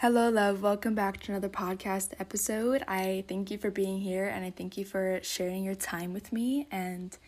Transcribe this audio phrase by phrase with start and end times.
[0.00, 0.62] Hello, love.
[0.62, 2.84] Welcome back to another podcast episode.
[2.86, 6.32] I thank you for being here and I thank you for sharing your time with
[6.32, 7.18] me and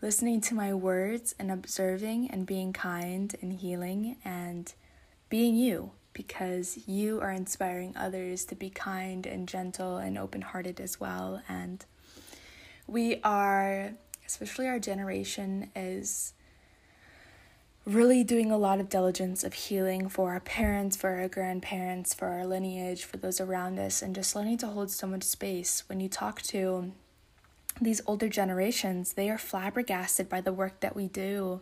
[0.00, 4.72] listening to my words and observing and being kind and healing and
[5.28, 10.80] being you because you are inspiring others to be kind and gentle and open hearted
[10.80, 11.42] as well.
[11.48, 11.84] And
[12.86, 13.94] we are,
[14.24, 16.32] especially our generation, is
[17.86, 22.28] really doing a lot of diligence of healing for our parents, for our grandparents, for
[22.28, 25.84] our lineage, for those around us, and just learning to hold so much space.
[25.86, 26.92] When you talk to
[27.80, 31.60] these older generations, they are flabbergasted by the work that we do.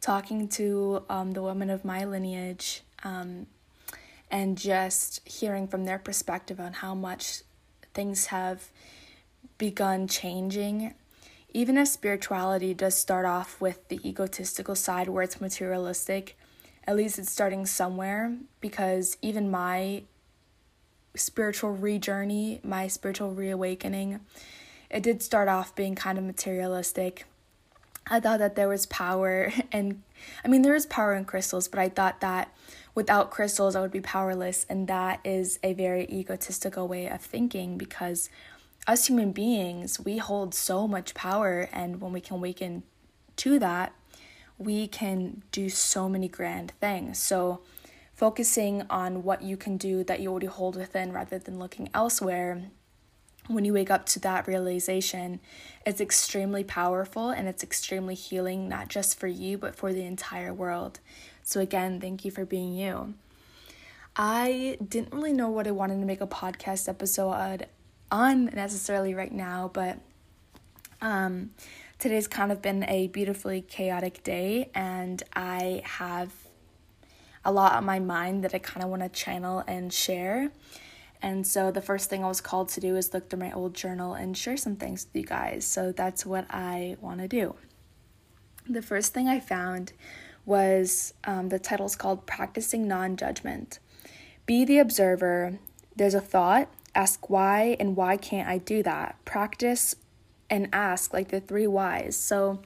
[0.00, 3.46] Talking to um, the women of my lineage um,
[4.30, 7.42] and just hearing from their perspective on how much
[7.94, 8.70] things have
[9.56, 10.94] begun changing
[11.54, 16.36] even if spirituality does start off with the egotistical side where it's materialistic,
[16.84, 20.02] at least it's starting somewhere because even my
[21.14, 24.18] spiritual re-journey, my spiritual reawakening,
[24.90, 27.24] it did start off being kind of materialistic.
[28.08, 30.02] I thought that there was power and
[30.44, 32.52] I mean there is power in crystals, but I thought that
[32.96, 37.78] without crystals I would be powerless and that is a very egotistical way of thinking
[37.78, 38.28] because
[38.86, 42.82] us human beings, we hold so much power, and when we can awaken
[43.36, 43.94] to that,
[44.58, 47.18] we can do so many grand things.
[47.18, 47.60] So,
[48.12, 52.70] focusing on what you can do that you already hold within rather than looking elsewhere,
[53.48, 55.40] when you wake up to that realization,
[55.84, 60.52] it's extremely powerful and it's extremely healing, not just for you, but for the entire
[60.52, 61.00] world.
[61.42, 63.14] So, again, thank you for being you.
[64.16, 67.66] I didn't really know what I wanted to make a podcast episode
[68.10, 69.98] on necessarily right now, but
[71.00, 71.50] um,
[71.98, 76.32] today's kind of been a beautifully chaotic day, and I have
[77.44, 80.50] a lot on my mind that I kind of want to channel and share.
[81.20, 83.74] And so the first thing I was called to do is look through my old
[83.74, 85.64] journal and share some things with you guys.
[85.64, 87.54] So that's what I want to do.
[88.68, 89.92] The first thing I found
[90.46, 93.78] was um, the title's called Practicing Non Judgment.
[94.46, 95.58] Be the observer.
[95.96, 99.16] There's a thought, Ask why and why can't I do that?
[99.24, 99.96] Practice
[100.50, 102.16] and ask, like the three whys.
[102.16, 102.60] So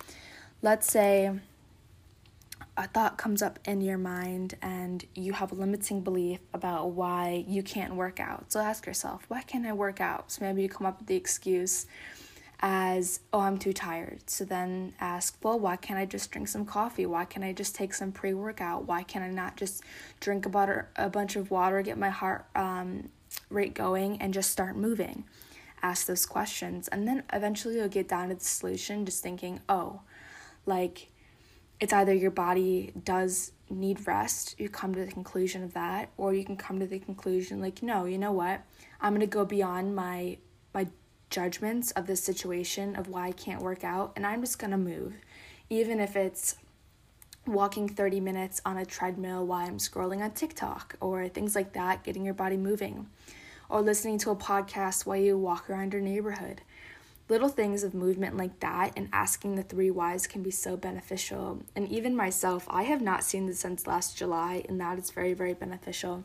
[0.62, 1.38] let's say
[2.76, 7.44] a thought comes up in your mind and you have a limiting belief about why
[7.48, 8.52] you can't work out.
[8.52, 10.30] So ask yourself, why can't I work out?
[10.30, 11.86] So maybe you come up with the excuse
[12.60, 14.30] as, oh, I'm too tired.
[14.30, 17.06] So then ask, well, why can't I just drink some coffee?
[17.06, 18.84] Why can't I just take some pre workout?
[18.84, 19.82] Why can't I not just
[20.20, 23.08] drink about a bunch of water, get my heart um,
[23.50, 25.24] rate going and just start moving.
[25.82, 26.88] Ask those questions.
[26.88, 30.00] And then eventually you'll get down to the solution, just thinking, oh,
[30.66, 31.08] like
[31.80, 36.34] it's either your body does need rest, you come to the conclusion of that, or
[36.34, 38.62] you can come to the conclusion like, no, you know what?
[39.00, 40.38] I'm gonna go beyond my
[40.74, 40.88] my
[41.30, 45.14] judgments of the situation of why I can't work out and I'm just gonna move.
[45.70, 46.56] Even if it's
[47.46, 52.04] walking 30 minutes on a treadmill while I'm scrolling on TikTok or things like that,
[52.04, 53.08] getting your body moving,
[53.68, 56.60] or listening to a podcast while you walk around your neighborhood.
[57.28, 61.62] Little things of movement like that and asking the three whys can be so beneficial.
[61.76, 65.34] And even myself, I have not seen this since last July, and that is very,
[65.34, 66.24] very beneficial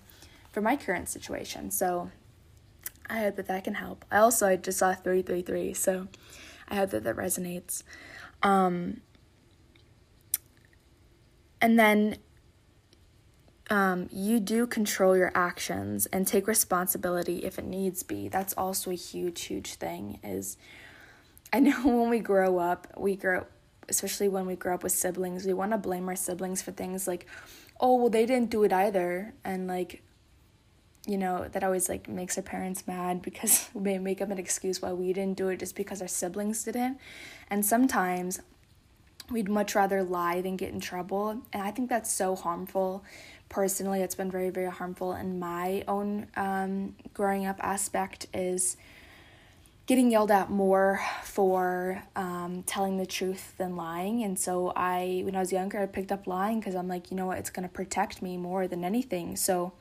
[0.51, 1.71] for my current situation.
[1.71, 2.09] So
[3.09, 4.05] I hope that that can help.
[4.09, 6.07] I also I just saw 333, so
[6.69, 7.83] I hope that that resonates.
[8.41, 9.01] Um,
[11.63, 12.17] and then
[13.69, 18.27] um, you do control your actions and take responsibility if it needs be.
[18.27, 20.19] That's also a huge, huge thing.
[20.23, 20.57] Is
[21.53, 23.45] I know when we grow up, we grow,
[23.87, 27.07] especially when we grow up with siblings, we want to blame our siblings for things
[27.07, 27.27] like,
[27.79, 30.03] oh, well, they didn't do it either, and like,
[31.07, 34.81] you know, that always like makes our parents mad because we make up an excuse
[34.81, 36.97] why we didn't do it just because our siblings didn't.
[37.49, 38.41] And sometimes
[39.31, 41.41] we'd much rather lie than get in trouble.
[41.51, 43.03] And I think that's so harmful.
[43.49, 48.77] Personally, it's been very, very harmful in my own um, growing up aspect is
[49.85, 54.23] getting yelled at more for um, telling the truth than lying.
[54.23, 57.17] And so I, when I was younger, I picked up lying because I'm like, you
[57.17, 59.35] know what, it's going to protect me more than anything.
[59.35, 59.73] So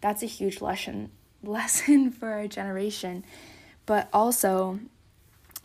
[0.00, 1.10] that's a huge lesson
[1.42, 3.24] lesson for our generation.
[3.84, 4.80] But also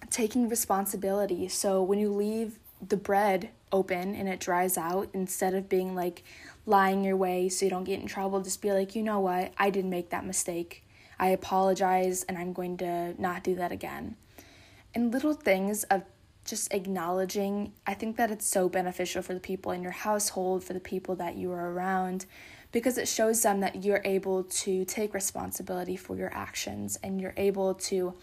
[0.10, 1.48] taking responsibility.
[1.48, 6.24] So when you leave the bread open and it dries out instead of being like
[6.66, 9.52] lying your way so you don't get in trouble just be like you know what?
[9.58, 10.84] I didn't make that mistake.
[11.20, 14.16] I apologize and i'm going to not do that again.
[14.96, 16.04] And little things of
[16.46, 20.74] just acknowledging i think that it's so beneficial for the people in your household for
[20.74, 22.26] the people that you are around
[22.72, 27.34] because it shows them that you're able to take responsibility for your actions and you're
[27.38, 28.14] able to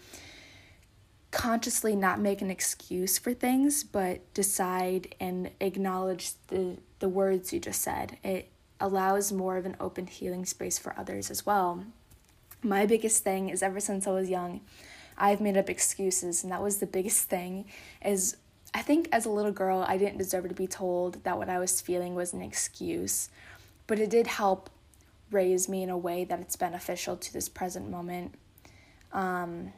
[1.31, 7.59] consciously not make an excuse for things but decide and acknowledge the the words you
[7.59, 8.17] just said.
[8.23, 11.83] It allows more of an open healing space for others as well.
[12.63, 14.61] My biggest thing is ever since i was young
[15.17, 17.65] i've made up excuses and that was the biggest thing
[18.03, 18.35] is
[18.73, 21.59] i think as a little girl i didn't deserve to be told that what i
[21.59, 23.29] was feeling was an excuse
[23.85, 24.69] but it did help
[25.31, 28.35] raise me in a way that it's beneficial to this present moment.
[29.11, 29.73] Um,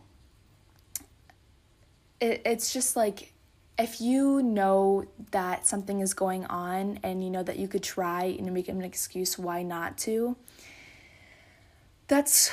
[2.20, 3.34] it, it's just like
[3.78, 8.24] if you know that something is going on and you know that you could try
[8.26, 10.36] and make an excuse why not to,
[12.08, 12.52] that's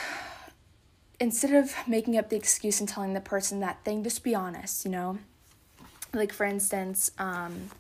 [1.19, 4.85] instead of making up the excuse and telling the person that thing, just be honest,
[4.85, 5.19] you know?
[6.13, 7.71] Like, for instance, um,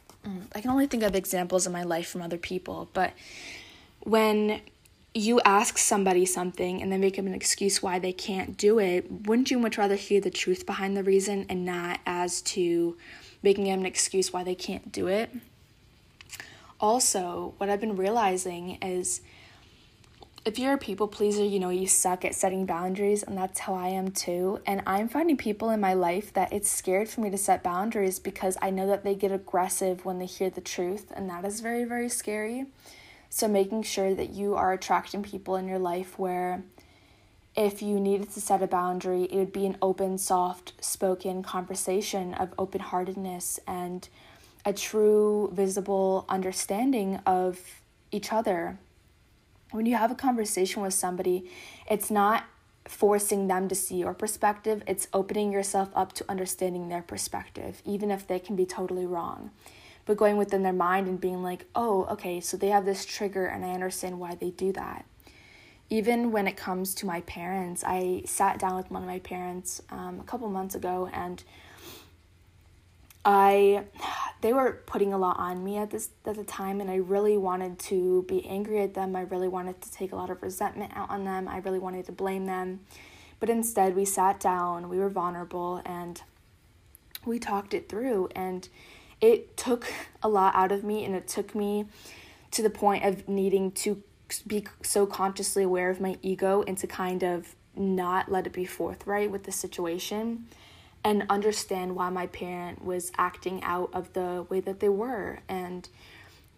[0.54, 3.12] I can only think of examples in my life from other people, but
[4.00, 4.60] when
[5.16, 9.10] you ask somebody something and they make up an excuse why they can't do it,
[9.26, 12.96] wouldn't you much rather hear the truth behind the reason and not as to
[13.42, 15.30] making up an excuse why they can't do it?
[16.78, 19.22] Also, what I've been realizing is
[20.44, 23.74] if you're a people pleaser, you know, you suck at setting boundaries, and that's how
[23.74, 24.60] I am too.
[24.64, 28.20] And I'm finding people in my life that it's scared for me to set boundaries
[28.20, 31.60] because I know that they get aggressive when they hear the truth, and that is
[31.60, 32.66] very, very scary.
[33.36, 36.62] So, making sure that you are attracting people in your life where
[37.54, 42.32] if you needed to set a boundary, it would be an open, soft spoken conversation
[42.32, 44.08] of open heartedness and
[44.64, 47.60] a true, visible understanding of
[48.10, 48.78] each other.
[49.70, 51.50] When you have a conversation with somebody,
[51.90, 52.44] it's not
[52.86, 58.10] forcing them to see your perspective, it's opening yourself up to understanding their perspective, even
[58.10, 59.50] if they can be totally wrong
[60.06, 63.46] but going within their mind and being like, oh, okay, so they have this trigger
[63.46, 65.04] and I understand why they do that.
[65.90, 69.82] Even when it comes to my parents, I sat down with one of my parents
[69.90, 71.42] um, a couple months ago and
[73.24, 73.84] I
[74.40, 77.36] they were putting a lot on me at this at the time and I really
[77.36, 79.16] wanted to be angry at them.
[79.16, 81.48] I really wanted to take a lot of resentment out on them.
[81.48, 82.80] I really wanted to blame them.
[83.40, 86.22] But instead we sat down, we were vulnerable and
[87.24, 88.68] we talked it through and
[89.20, 89.92] it took
[90.22, 91.86] a lot out of me and it took me
[92.50, 94.02] to the point of needing to
[94.46, 98.64] be so consciously aware of my ego and to kind of not let it be
[98.64, 100.46] forthright with the situation
[101.04, 105.38] and understand why my parent was acting out of the way that they were.
[105.48, 105.88] And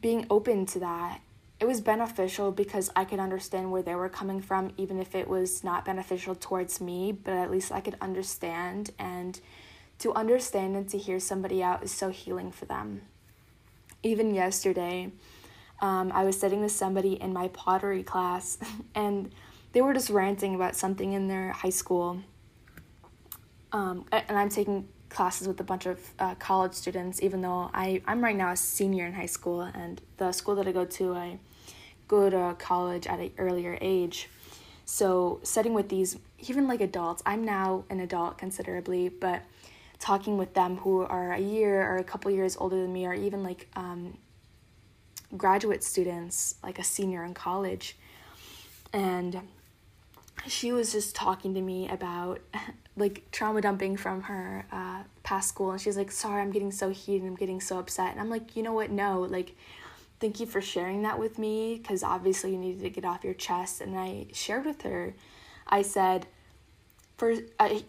[0.00, 1.20] being open to that
[1.61, 5.26] it was beneficial because I could understand where they were coming from, even if it
[5.26, 9.40] was not beneficial towards me, but at least I could understand and
[9.99, 13.03] to understand and to hear somebody out is so healing for them.
[14.03, 15.11] Even yesterday,
[15.81, 18.59] um, I was sitting with somebody in my pottery class,
[18.95, 19.33] and
[19.73, 22.21] they were just ranting about something in their high school.
[23.73, 28.03] Um, and I'm taking classes with a bunch of uh, college students, even though I,
[28.06, 31.15] I'm right now a senior in high school, and the school that I go to,
[31.15, 31.39] I
[32.06, 34.29] go to college at an earlier age.
[34.85, 39.43] So, sitting with these, even like adults, I'm now an adult considerably, but
[39.99, 43.15] talking with them who are a year or a couple years older than me, or
[43.15, 44.17] even like um,
[45.37, 47.97] graduate students, like a senior in college.
[48.93, 49.41] And
[50.47, 52.40] she was just talking to me about
[52.97, 55.73] like trauma dumping from her uh, past school.
[55.73, 58.12] And she's like, Sorry, I'm getting so heated, I'm getting so upset.
[58.12, 58.90] And I'm like, You know what?
[58.90, 59.55] No, like,
[60.21, 63.35] thank you for sharing that with me because obviously you needed to get off your
[63.35, 63.81] chest.
[63.81, 65.14] And I shared with her,
[65.67, 66.26] I said,
[67.17, 67.85] for I,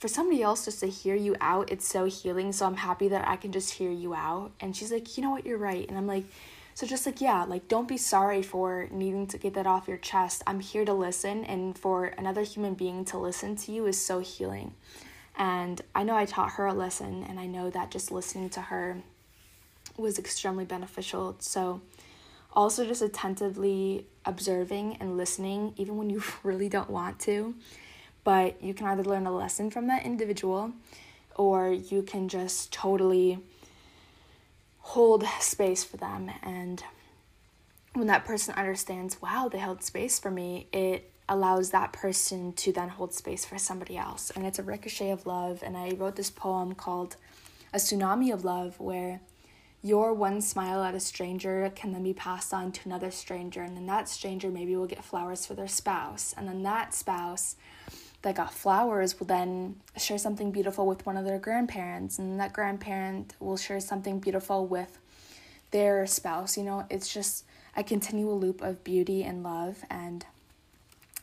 [0.00, 2.52] for somebody else just to hear you out, it's so healing.
[2.52, 4.50] So I'm happy that I can just hear you out.
[4.58, 5.86] And she's like, you know what, you're right.
[5.86, 6.24] And I'm like,
[6.72, 9.98] so just like, yeah, like don't be sorry for needing to get that off your
[9.98, 10.42] chest.
[10.46, 11.44] I'm here to listen.
[11.44, 14.72] And for another human being to listen to you is so healing.
[15.36, 18.60] And I know I taught her a lesson, and I know that just listening to
[18.60, 18.98] her
[19.96, 21.36] was extremely beneficial.
[21.38, 21.80] So,
[22.52, 27.54] also just attentively observing and listening, even when you really don't want to,
[28.24, 30.72] but you can either learn a lesson from that individual
[31.36, 33.38] or you can just totally
[34.80, 36.30] hold space for them.
[36.42, 36.82] And
[37.94, 42.72] when that person understands wow they held space for me it allows that person to
[42.72, 44.30] then hold space for somebody else.
[44.34, 45.62] And it's a ricochet of love.
[45.62, 47.16] And i wrote this poem called
[47.72, 49.20] a tsunami of love where
[49.80, 53.62] your one smile at a stranger can then be passed on to another stranger.
[53.62, 56.34] And then that stranger maybe will get flowers for their spouse.
[56.36, 57.54] And then that spouse
[58.22, 62.52] that got flowers will then share something beautiful with one of their grandparents, and that
[62.52, 64.98] grandparent will share something beautiful with
[65.70, 66.56] their spouse.
[66.56, 67.44] You know, it's just
[67.76, 69.84] a continual loop of beauty and love.
[69.88, 70.26] And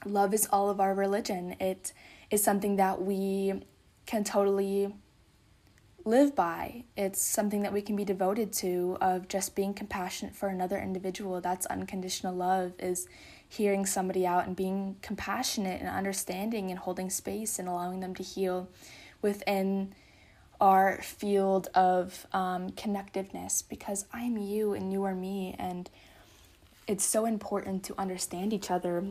[0.05, 1.55] love is all of our religion.
[1.59, 1.93] It
[2.31, 3.61] is something that we
[4.05, 4.93] can totally
[6.05, 6.83] live by.
[6.95, 11.41] It's something that we can be devoted to of just being compassionate for another individual.
[11.41, 13.07] That's unconditional love is
[13.49, 18.23] hearing somebody out and being compassionate and understanding and holding space and allowing them to
[18.23, 18.67] heal
[19.21, 19.93] within
[20.59, 25.89] our field of um, connectiveness because I'm you and you are me and
[26.87, 29.05] it's so important to understand each other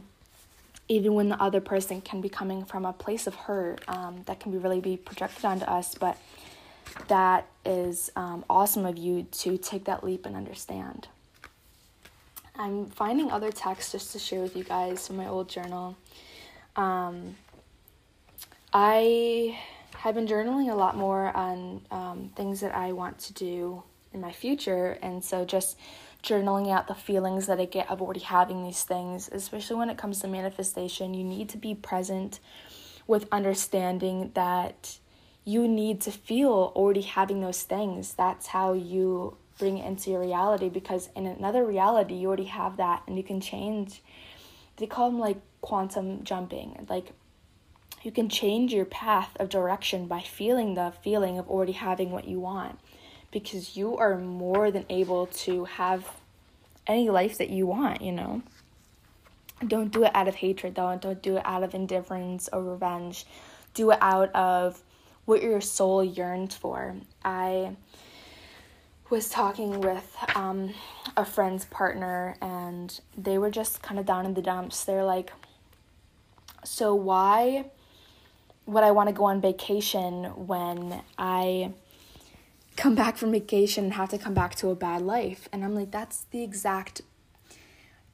[0.89, 4.41] even when the other person can be coming from a place of hurt um, that
[4.41, 6.19] can be really be projected onto us but
[7.09, 11.09] that is um, awesome of you to take that leap and understand
[12.59, 15.97] i'm finding other texts just to share with you guys from my old journal
[16.77, 17.37] um,
[18.73, 19.59] i
[19.97, 23.83] have been journaling a lot more on um, things that i want to do
[24.13, 25.77] in my future and so just
[26.27, 29.97] journaling out the feelings that I get of already having these things, especially when it
[29.97, 31.15] comes to manifestation.
[31.15, 32.41] You need to be present
[33.07, 34.99] with understanding that
[35.45, 38.15] you need to feel already having those things.
[38.15, 42.77] That's how you bring it into your reality because in another reality, you already have
[42.77, 44.03] that and you can change.
[44.77, 46.87] They call them like quantum jumping.
[46.89, 47.13] Like
[48.03, 52.29] you can change your path of direction by feeling the feeling of already having what
[52.29, 52.79] you want
[53.33, 56.09] because you are more than able to have
[56.87, 58.43] any life that you want, you know.
[59.67, 63.27] Don't do it out of hatred though, don't do it out of indifference or revenge.
[63.75, 64.83] Do it out of
[65.25, 66.97] what your soul yearns for.
[67.25, 67.77] I
[69.11, 70.75] was talking with um,
[71.17, 74.85] a friend's partner and they were just kind of down in the dumps.
[74.85, 75.33] They're like,
[76.65, 77.67] So, why
[78.67, 81.73] would I want to go on vacation when I
[82.77, 85.49] come back from vacation and have to come back to a bad life.
[85.53, 87.01] And I'm like, that's the exact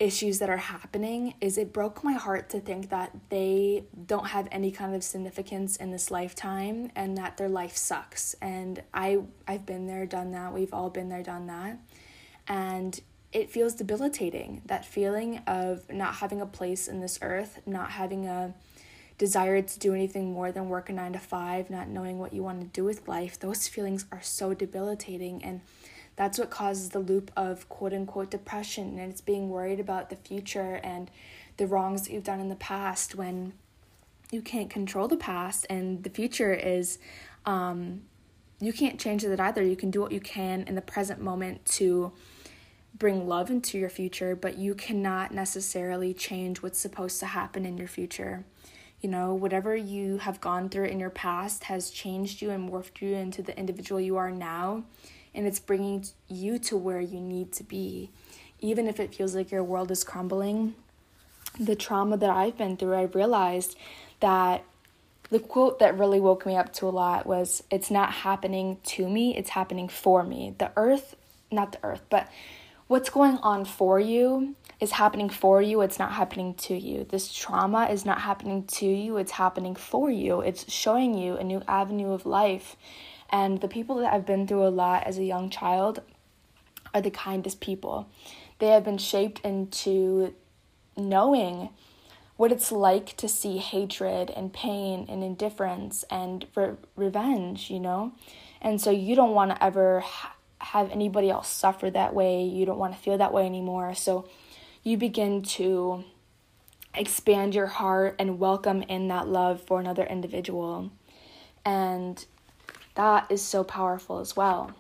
[0.03, 4.49] issues that are happening is it broke my heart to think that they don't have
[4.51, 8.35] any kind of significance in this lifetime and that their life sucks.
[8.43, 10.53] And i i've been there done that.
[10.53, 11.79] We've all been there done that.
[12.49, 13.01] And
[13.33, 18.27] it feels debilitating that feeling of not having a place in this earth not having
[18.27, 18.53] a
[19.19, 22.43] desire to do anything more than work a nine to five, not knowing what you
[22.43, 25.45] want to do with life, those feelings are so debilitating.
[25.45, 25.61] And
[26.17, 28.99] that's what causes the loop of quote unquote depression.
[28.99, 31.11] And it's being worried about the future and
[31.57, 33.53] the wrongs that you've done in the past when
[34.31, 36.99] you can't control the past and the future is
[37.45, 38.03] um,
[38.61, 39.63] you can't change that either.
[39.63, 42.13] You can do what you can in the present moment to
[42.95, 47.77] bring love into your future, but you cannot necessarily change what's supposed to happen in
[47.77, 48.45] your future.
[49.01, 53.01] You know, whatever you have gone through in your past has changed you and morphed
[53.01, 54.85] you into the individual you are now,
[55.35, 58.11] and it's bringing you to where you need to be.
[58.61, 60.75] Even if it feels like your world is crumbling,
[61.59, 63.77] the trauma that I've been through, I realized
[64.21, 64.65] that
[65.31, 69.09] the quote that really woke me up to a lot was it's not happening to
[69.09, 70.55] me, it's happening for me.
[70.59, 71.17] The earth,
[71.51, 72.29] not the earth, but
[72.87, 77.05] what's going on for you is happening for you, it's not happening to you.
[77.09, 80.41] This trauma is not happening to you, it's happening for you.
[80.43, 82.77] It's showing you a new avenue of life.
[83.33, 86.03] And the people that I've been through a lot as a young child
[86.95, 88.09] are the kindest people.
[88.59, 90.35] They have been shaped into
[90.97, 91.71] knowing
[92.37, 98.13] what it's like to see hatred and pain and indifference and re- revenge, you know?
[98.61, 102.43] And so you don't want to ever ha- have anybody else suffer that way.
[102.45, 103.95] You don't want to feel that way anymore.
[103.95, 104.29] So
[104.83, 106.05] you begin to
[106.95, 110.91] expand your heart and welcome in that love for another individual.
[111.65, 112.25] And
[112.95, 114.73] that is so powerful as well.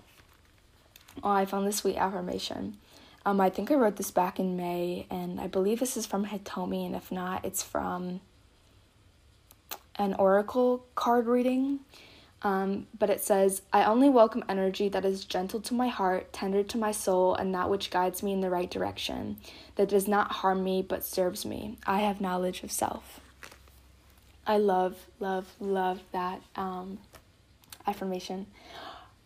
[1.23, 2.76] Oh, I found this sweet affirmation.
[3.25, 6.26] Um, I think I wrote this back in May, and I believe this is from
[6.26, 8.21] Hitomi, and if not, it's from
[9.97, 11.81] an oracle card reading.
[12.45, 16.64] Um, but it says, I only welcome energy that is gentle to my heart, tender
[16.64, 19.37] to my soul, and that which guides me in the right direction,
[19.76, 21.78] that does not harm me but serves me.
[21.87, 23.21] I have knowledge of self.
[24.45, 26.99] I love, love, love that um,
[27.87, 28.47] affirmation.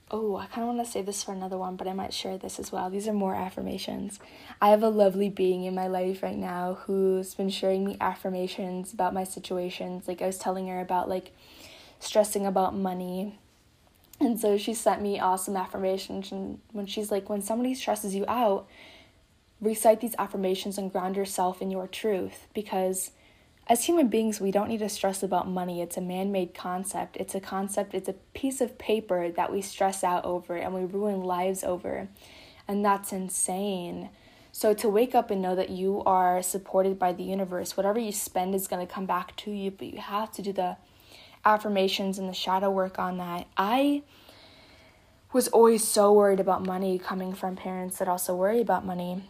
[0.09, 2.39] Oh, I kind of want to say this for another one, but I might share
[2.39, 2.91] this as well.
[2.91, 4.21] These are more affirmations.
[4.61, 8.93] I have a lovely being in my life right now who's been sharing me affirmations
[8.93, 10.07] about my situations.
[10.07, 11.33] Like I was telling her about like
[11.99, 13.39] stressing about money.
[14.21, 16.31] And so she sent me awesome affirmations.
[16.31, 18.69] And when she's like, when somebody stresses you out,
[19.61, 23.11] recite these affirmations and ground yourself in your truth because
[23.69, 25.81] as human beings, we don't need to stress about money.
[25.81, 27.17] It's a man made concept.
[27.17, 30.85] It's a concept, it's a piece of paper that we stress out over and we
[30.85, 32.09] ruin lives over.
[32.69, 34.11] And that's insane.
[34.53, 38.13] So to wake up and know that you are supported by the universe, whatever you
[38.13, 40.77] spend is going to come back to you, but you have to do the
[41.45, 43.47] affirmations and the shadow work on that.
[43.57, 44.03] I
[45.33, 49.25] was always so worried about money coming from parents that also worry about money.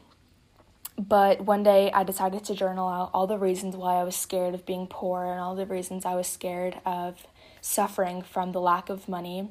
[0.99, 4.55] But one day I decided to journal out all the reasons why I was scared
[4.55, 7.27] of being poor and all the reasons I was scared of
[7.61, 9.51] suffering from the lack of money.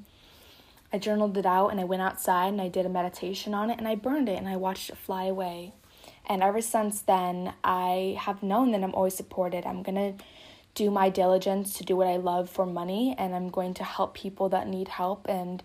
[0.92, 3.78] I journaled it out and I went outside and I did a meditation on it
[3.78, 5.74] and I burned it and I watched it fly away.
[6.28, 9.66] And ever since then, I have known that I'm always supported.
[9.66, 10.24] I'm going to
[10.74, 14.14] do my diligence to do what I love for money and I'm going to help
[14.14, 15.64] people that need help and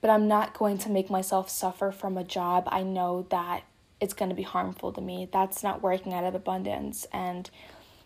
[0.00, 3.64] but I'm not going to make myself suffer from a job I know that
[4.02, 5.28] it's going to be harmful to me.
[5.32, 7.06] That's not working out of abundance.
[7.12, 7.48] And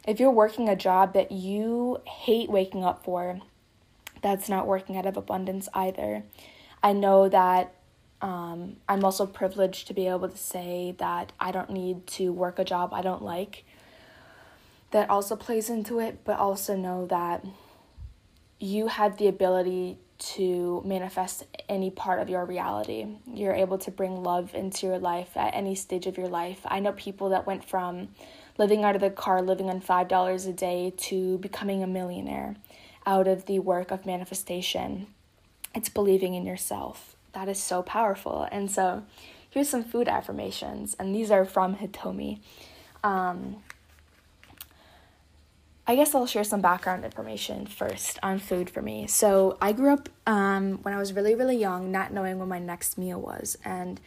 [0.07, 3.41] if you're working a job that you hate waking up for,
[4.21, 6.23] that's not working out of abundance either.
[6.83, 7.73] I know that
[8.21, 12.59] um, I'm also privileged to be able to say that I don't need to work
[12.59, 13.65] a job I don't like.
[14.91, 17.43] That also plays into it, but also know that
[18.61, 23.07] you have the ability to manifest any part of your reality.
[23.27, 26.61] You're able to bring love into your life at any stage of your life.
[26.65, 28.09] I know people that went from
[28.59, 32.57] living out of the car, living on $5 a day, to becoming a millionaire
[33.05, 35.07] out of the work of manifestation.
[35.75, 37.17] It's believing in yourself.
[37.33, 38.49] That is so powerful.
[38.51, 39.05] And so,
[39.51, 42.41] here's some food affirmations, and these are from Hitomi.
[43.05, 43.63] Um,
[45.88, 49.07] I guess I'll share some background information first on food for me.
[49.07, 52.59] So I grew up um, when I was really, really young, not knowing what my
[52.59, 53.57] next meal was.
[53.64, 54.00] And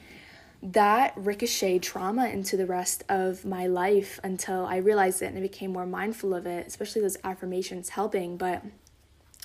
[0.61, 5.41] that ricocheted trauma into the rest of my life until I realized it and I
[5.41, 8.35] became more mindful of it, especially those affirmations helping.
[8.35, 8.61] But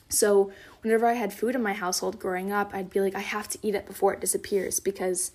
[0.09, 0.51] so
[0.83, 3.59] whenever I had food in my household growing up, I'd be like, I have to
[3.63, 5.31] eat it before it disappears because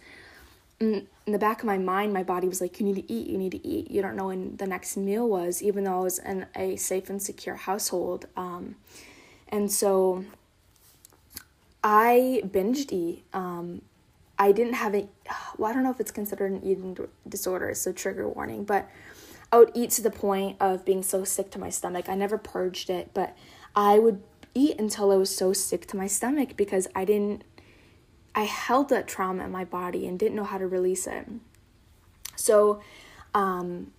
[0.80, 3.38] in, the back of my mind, my body was like, you need to eat, you
[3.38, 3.92] need to eat.
[3.92, 7.10] You don't know when the next meal was, even though I was in a safe
[7.10, 8.26] and secure household.
[8.36, 8.76] Um,
[9.50, 10.26] and so
[11.84, 13.24] I binged eat.
[13.34, 13.82] Um,
[14.38, 15.08] I didn't have a,
[15.58, 18.90] well, I don't know if it's considered an eating disorder, so trigger warning, but
[19.52, 22.08] I would eat to the point of being so sick to my stomach.
[22.08, 23.36] I never purged it, but
[23.76, 24.22] I would
[24.54, 27.44] eat until I was so sick to my stomach because I didn't
[28.40, 31.28] I held that trauma in my body and didn't know how to release it.
[32.38, 32.82] So,
[33.34, 33.92] um,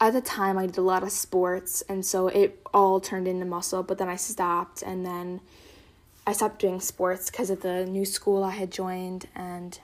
[0.00, 3.46] at the time, I did a lot of sports, and so it all turned into
[3.46, 5.40] muscle, but then I stopped, and then
[6.24, 9.76] I stopped doing sports because of the new school I had joined, and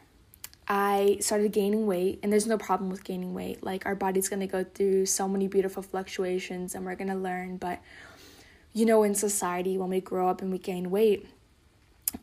[0.68, 3.64] I started gaining weight, and there's no problem with gaining weight.
[3.64, 7.80] Like, our body's gonna go through so many beautiful fluctuations, and we're gonna learn, but
[8.72, 11.26] you know, in society, when we grow up and we gain weight,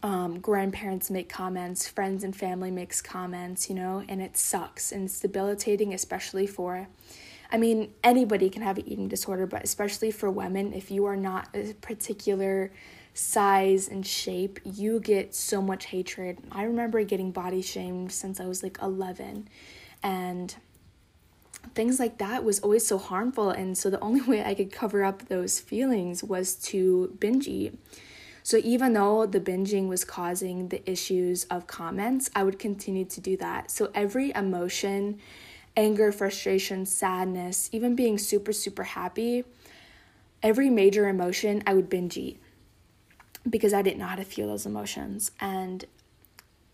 [0.01, 5.05] um, grandparents make comments, friends and family makes comments, you know, and it sucks and
[5.05, 6.87] it's debilitating, especially for,
[7.51, 11.15] I mean, anybody can have an eating disorder, but especially for women, if you are
[11.15, 12.71] not a particular
[13.13, 16.39] size and shape, you get so much hatred.
[16.51, 19.47] I remember getting body shamed since I was like 11,
[20.01, 20.55] and
[21.75, 23.49] things like that was always so harmful.
[23.49, 27.77] And so the only way I could cover up those feelings was to binge eat
[28.43, 33.21] so even though the binging was causing the issues of comments, I would continue to
[33.21, 33.71] do that.
[33.71, 35.19] So every emotion,
[35.77, 39.45] anger, frustration, sadness, even being super, super happy,
[40.43, 42.41] every major emotion, I would binge eat
[43.49, 45.31] because I didn't know how to feel those emotions.
[45.39, 45.85] And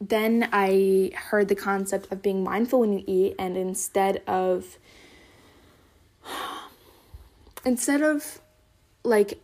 [0.01, 4.77] then I heard the concept of being mindful when you eat, and instead of
[7.65, 8.39] instead of
[9.03, 9.39] like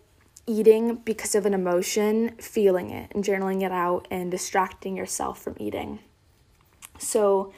[0.47, 5.55] eating because of an emotion, feeling it and journaling it out and distracting yourself from
[5.59, 5.99] eating.
[6.99, 7.51] So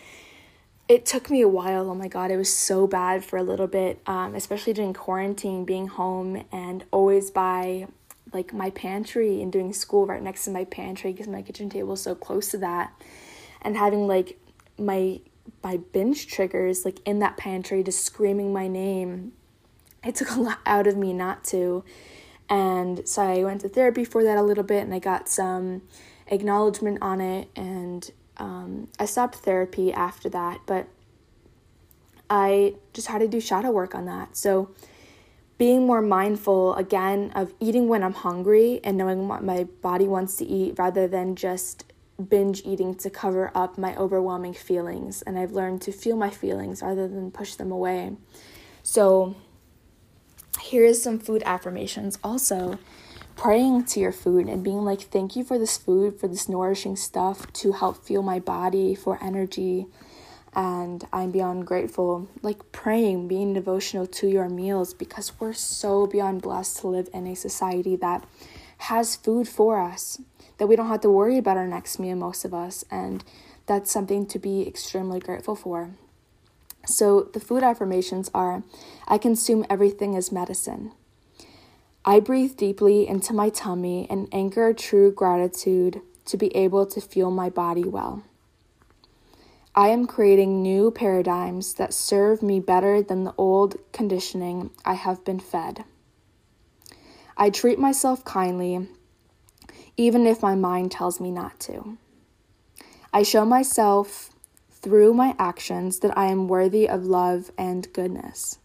[0.88, 1.90] it took me a while.
[1.90, 5.66] Oh my God, it was so bad for a little bit, um, especially during quarantine,
[5.66, 7.88] being home and always by
[8.34, 11.94] like my pantry and doing school right next to my pantry because my kitchen table
[11.94, 12.94] is so close to that.
[13.62, 14.40] And having like
[14.78, 15.20] my
[15.64, 19.34] my binge triggers like in that pantry just screaming my name.
[20.06, 21.84] It took a lot out of me not to.
[22.50, 25.82] And so I went to therapy for that a little bit and I got some
[26.28, 27.50] acknowledgement on it.
[27.56, 30.88] And um, I stopped therapy after that, but
[32.30, 34.36] I just had to do shadow work on that.
[34.38, 34.70] So
[35.58, 40.36] being more mindful again of eating when I'm hungry and knowing what my body wants
[40.38, 41.92] to eat rather than just
[42.30, 45.22] binge eating to cover up my overwhelming feelings.
[45.24, 48.16] And I've learned to feel my feelings rather than push them away.
[48.84, 49.36] So
[50.62, 52.80] here is some food affirmations also
[53.36, 56.96] praying to your food and being like thank you for this food for this nourishing
[56.96, 59.86] stuff to help fuel my body for energy
[60.58, 62.28] and I'm beyond grateful.
[62.42, 67.28] Like praying, being devotional to your meals because we're so beyond blessed to live in
[67.28, 68.28] a society that
[68.80, 70.20] has food for us,
[70.58, 73.24] that we don't have to worry about our next meal, most of us, and
[73.68, 75.92] that's something to be extremely grateful for.
[76.88, 78.64] So, the food affirmations are
[79.08, 80.94] I consume everything as medicine.
[82.06, 87.30] I breathe deeply into my tummy and anchor true gratitude to be able to feel
[87.30, 88.24] my body well.
[89.76, 95.26] I am creating new paradigms that serve me better than the old conditioning I have
[95.26, 95.84] been fed.
[97.36, 98.88] I treat myself kindly,
[99.98, 101.98] even if my mind tells me not to.
[103.14, 104.32] I show myself
[104.88, 108.58] through my actions that I am worthy of love and goodness.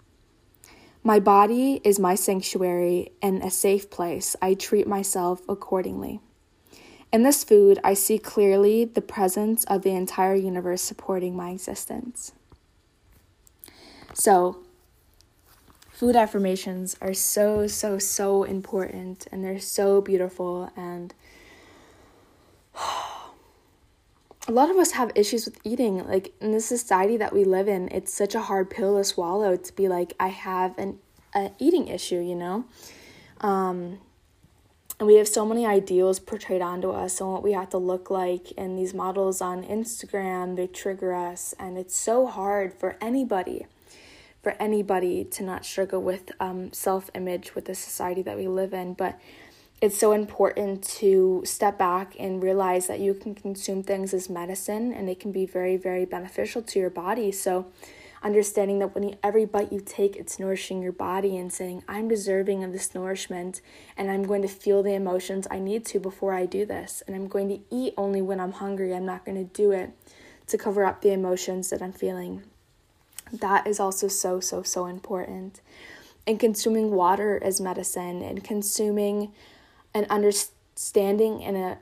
[1.02, 4.36] My body is my sanctuary and a safe place.
[4.40, 6.20] I treat myself accordingly.
[7.12, 12.30] In this food, I see clearly the presence of the entire universe supporting my existence.
[14.14, 14.58] So,
[15.90, 20.70] food affirmations are so, so, so important and they're so beautiful.
[20.76, 21.12] And
[24.48, 26.06] a lot of us have issues with eating.
[26.06, 29.56] Like in the society that we live in, it's such a hard pill to swallow
[29.56, 30.98] to be like, I have an,
[31.34, 32.64] an eating issue, you know?
[33.40, 33.98] Um,
[35.02, 38.08] and we have so many ideals portrayed onto us and what we have to look
[38.08, 43.66] like and these models on instagram they trigger us and it's so hard for anybody
[44.44, 48.94] for anybody to not struggle with um, self-image with the society that we live in
[48.94, 49.18] but
[49.82, 54.94] it's so important to step back and realize that you can consume things as medicine
[54.94, 57.66] and it can be very very beneficial to your body so
[58.22, 62.08] understanding that when you, every bite you take, it's nourishing your body and saying, I'm
[62.08, 63.60] deserving of this nourishment
[63.96, 67.02] and I'm going to feel the emotions I need to before I do this.
[67.06, 68.94] And I'm going to eat only when I'm hungry.
[68.94, 69.90] I'm not going to do it
[70.46, 72.42] to cover up the emotions that I'm feeling.
[73.32, 75.60] That is also so, so, so important.
[76.26, 79.32] And consuming water as medicine and consuming
[79.94, 81.78] and understanding and a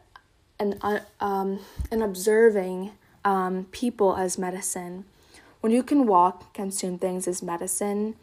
[0.59, 2.93] and uh, um, and observing
[3.25, 5.05] um, people as medicine
[5.61, 8.17] when you can walk, consume things as medicine,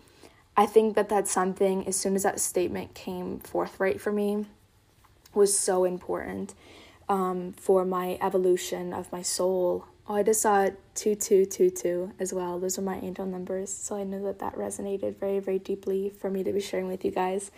[0.55, 4.47] I think that that's something, as soon as that statement came forthright for me,
[5.33, 6.55] was so important
[7.07, 9.85] um, for my evolution of my soul.
[10.09, 12.59] Oh, I just saw 2222 as well.
[12.59, 13.71] Those are my angel numbers.
[13.71, 17.05] So I know that that resonated very, very deeply for me to be sharing with
[17.05, 17.51] you guys.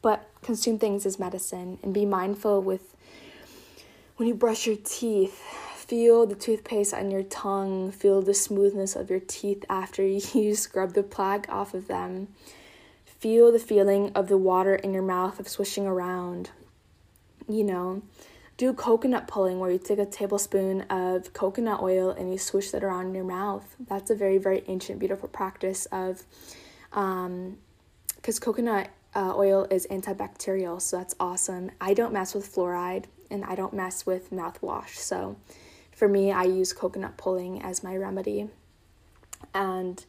[0.00, 2.94] But consume things as medicine and be mindful with
[4.16, 5.42] when you brush your teeth
[5.88, 7.90] Feel the toothpaste on your tongue.
[7.92, 12.28] Feel the smoothness of your teeth after you scrub the plaque off of them.
[13.06, 16.50] Feel the feeling of the water in your mouth of swishing around.
[17.48, 18.02] You know,
[18.58, 22.84] do coconut pulling where you take a tablespoon of coconut oil and you swish that
[22.84, 23.74] around in your mouth.
[23.80, 26.22] That's a very, very ancient, beautiful practice of,
[26.92, 27.56] um,
[28.16, 31.72] because coconut uh, oil is antibacterial, so that's awesome.
[31.80, 35.36] I don't mess with fluoride and I don't mess with mouthwash, so
[35.98, 38.48] for me, I use coconut pulling as my remedy.
[39.52, 40.04] And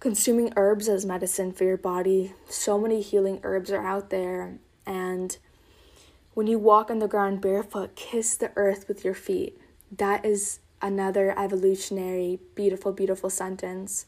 [0.00, 2.32] consuming herbs as medicine for your body.
[2.48, 4.58] So many healing herbs are out there.
[4.84, 5.36] And
[6.34, 9.60] when you walk on the ground barefoot, kiss the earth with your feet.
[9.96, 14.04] That is another evolutionary, beautiful, beautiful sentence.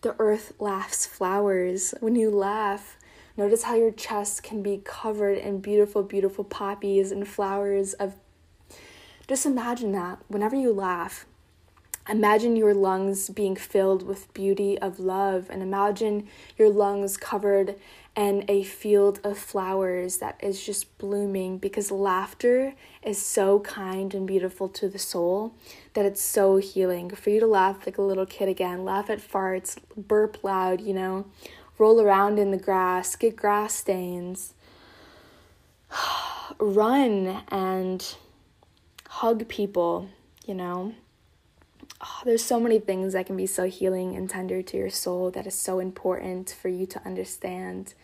[0.00, 1.94] The earth laughs flowers.
[2.00, 2.95] When you laugh,
[3.36, 8.14] notice how your chest can be covered in beautiful, beautiful poppies and flowers of
[9.28, 11.26] just imagine that whenever you laugh,
[12.08, 17.74] imagine your lungs being filled with beauty of love, and imagine your lungs covered
[18.16, 24.26] in a field of flowers that is just blooming because laughter is so kind and
[24.26, 25.54] beautiful to the soul
[25.94, 27.10] that it's so healing.
[27.10, 30.94] For you to laugh like a little kid again, laugh at farts, burp loud, you
[30.94, 31.26] know,
[31.78, 34.54] roll around in the grass, get grass stains,
[36.58, 38.16] run and
[39.08, 40.08] hug people,
[40.46, 40.94] you know.
[42.00, 45.30] Oh, there's so many things that can be so healing and tender to your soul
[45.32, 47.94] that is so important for you to understand.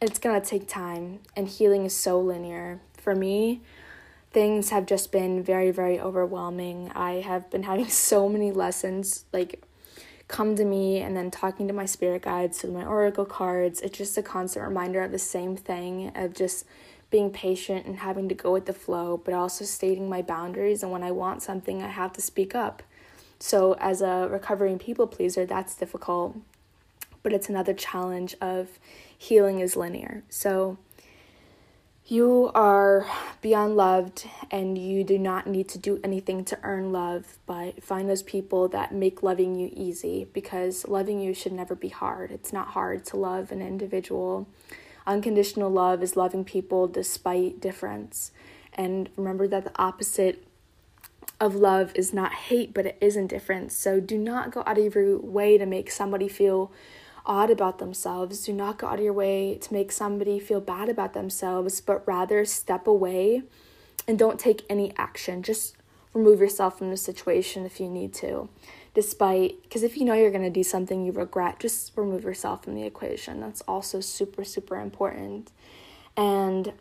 [0.00, 2.80] It's gonna take time, and healing is so linear.
[2.94, 3.62] For me,
[4.30, 6.92] things have just been very, very overwhelming.
[6.94, 9.62] I have been having so many lessons like
[10.28, 13.80] come to me and then talking to my spirit guides, to my oracle cards.
[13.80, 16.66] It's just a constant reminder of the same thing of just
[17.10, 20.82] being patient and having to go with the flow, but also stating my boundaries.
[20.82, 22.82] And when I want something, I have to speak up.
[23.40, 26.36] So, as a recovering people pleaser, that's difficult,
[27.22, 28.78] but it's another challenge of
[29.16, 30.24] healing is linear.
[30.28, 30.76] So,
[32.10, 33.06] You are
[33.42, 38.08] beyond loved, and you do not need to do anything to earn love, but find
[38.08, 42.30] those people that make loving you easy because loving you should never be hard.
[42.30, 44.48] It's not hard to love an individual.
[45.06, 48.32] Unconditional love is loving people despite difference.
[48.72, 50.46] And remember that the opposite
[51.38, 53.76] of love is not hate, but it is indifference.
[53.76, 56.72] So do not go out of your way to make somebody feel
[57.28, 58.44] odd about themselves.
[58.44, 62.06] Do not go out of your way to make somebody feel bad about themselves, but
[62.08, 63.42] rather step away
[64.08, 65.42] and don't take any action.
[65.42, 65.76] Just
[66.14, 68.48] remove yourself from the situation if you need to.
[68.94, 72.64] Despite, because if you know you're going to do something you regret, just remove yourself
[72.64, 73.40] from the equation.
[73.40, 75.52] That's also super, super important.
[76.16, 76.72] And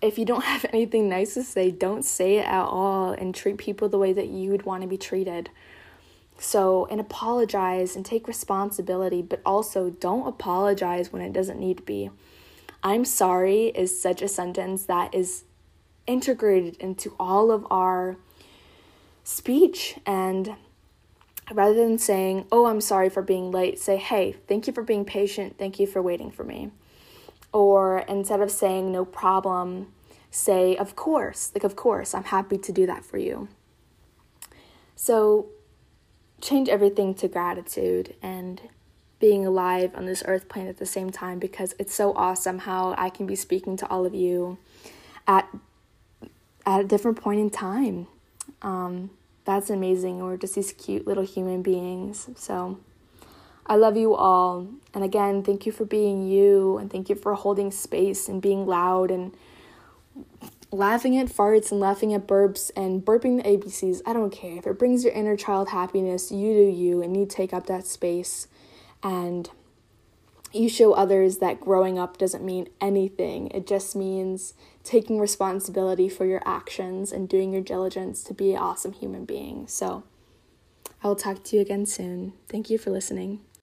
[0.00, 3.58] if you don't have anything nice to say, don't say it at all and treat
[3.58, 5.50] people the way that you would want to be treated.
[6.42, 11.82] So, and apologize and take responsibility, but also don't apologize when it doesn't need to
[11.84, 12.10] be.
[12.82, 15.44] I'm sorry is such a sentence that is
[16.04, 18.16] integrated into all of our
[19.22, 20.00] speech.
[20.04, 20.56] And
[21.52, 25.04] rather than saying, Oh, I'm sorry for being late, say, Hey, thank you for being
[25.04, 25.58] patient.
[25.58, 26.72] Thank you for waiting for me.
[27.52, 29.92] Or instead of saying no problem,
[30.32, 33.48] say, Of course, like, of course, I'm happy to do that for you.
[34.96, 35.46] So,
[36.42, 38.60] change everything to gratitude and
[39.20, 42.94] being alive on this earth plane at the same time because it's so awesome how
[42.98, 44.58] I can be speaking to all of you
[45.26, 45.48] at
[46.66, 48.06] at a different point in time.
[48.60, 49.10] Um,
[49.44, 50.18] that's amazing.
[50.18, 52.28] We're just these cute little human beings.
[52.36, 52.78] So
[53.66, 54.68] I love you all.
[54.94, 58.66] And again, thank you for being you and thank you for holding space and being
[58.66, 59.34] loud and
[60.72, 64.56] laughing at farts and laughing at burps and burping the ABCs, I don't care.
[64.56, 67.86] If it brings your inner child happiness, you do you and you take up that
[67.86, 68.48] space
[69.02, 69.50] and
[70.52, 73.48] you show others that growing up doesn't mean anything.
[73.48, 78.58] It just means taking responsibility for your actions and doing your diligence to be an
[78.58, 79.66] awesome human being.
[79.66, 80.04] So,
[81.02, 82.34] I will talk to you again soon.
[82.48, 83.40] Thank you for listening.